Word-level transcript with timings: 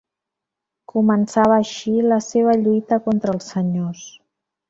Començava 0.93 1.53
així 1.57 1.93
la 2.13 2.17
seva 2.29 2.57
lluita 2.63 3.01
contra 3.09 3.35
els 3.35 3.53
senyors. 3.55 4.09